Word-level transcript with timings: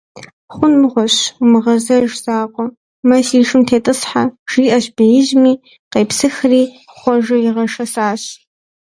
Хъун 0.53 0.73
мыгъуэщ, 0.81 1.15
умыгъэзэж 1.43 2.09
закъуэ, 2.23 2.65
мэ 3.07 3.17
си 3.27 3.37
шым 3.47 3.61
тетӀысхьэ,- 3.67 4.23
жиӀэщ 4.51 4.85
беижьми, 4.95 5.53
къепсыхри 5.91 6.63
Хъуэжэ 6.97 7.37
игъэшэсащ. 7.47 8.21